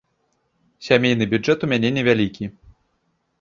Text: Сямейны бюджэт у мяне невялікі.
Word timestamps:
Сямейны 0.87 1.27
бюджэт 1.33 1.59
у 1.67 1.69
мяне 1.75 1.93
невялікі. 1.99 2.51